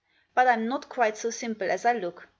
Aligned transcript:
But 0.33 0.47
I'm 0.47 0.67
not 0.67 0.89
quite 0.89 1.15
so 1.15 1.29
simple 1.29 1.69
as 1.69 1.85
I 1.85 1.93
look. 1.93 2.27